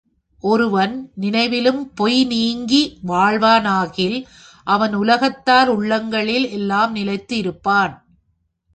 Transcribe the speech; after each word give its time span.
ஒருவன் 0.43 1.11
நினைவிலும் 1.15 1.93
பொய் 1.93 2.25
நீங்கி 2.25 2.99
வாழ்வானாகில் 3.07 4.17
அவன் 4.67 4.93
உலகத்தார் 4.95 5.67
உள்ளங்களில் 5.67 6.49
எல்லாம் 6.49 6.91
நிலைத்து 6.91 7.37
இருப்பான். 7.37 7.93